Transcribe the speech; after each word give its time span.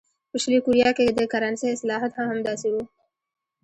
په 0.29 0.37
شلي 0.43 0.59
کوریا 0.65 0.89
کې 0.97 1.05
د 1.17 1.19
کرنسۍ 1.31 1.67
اصلاحات 1.71 2.11
هم 2.13 2.25
همداسې 2.33 2.67
وو. 2.71 2.83